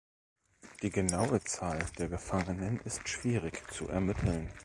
Die 0.81 0.89
genaue 0.89 1.41
Zahl 1.43 1.85
der 1.99 2.07
Gefangenen 2.09 2.79
ist 2.79 3.07
schwierig 3.07 3.71
zu 3.71 3.87
ermitteln. 3.87 4.49